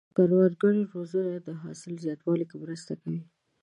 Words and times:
د 0.07 0.11
کروندګرو 0.17 0.89
روزنه 0.95 1.33
د 1.47 1.49
حاصل 1.61 1.93
زیاتوالي 2.03 2.45
کې 2.49 2.57
مرسته 2.63 2.93
کوي. 3.01 3.21